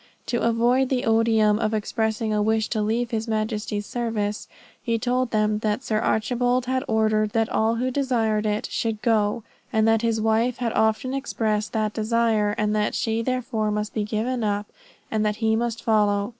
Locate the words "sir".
5.83-5.99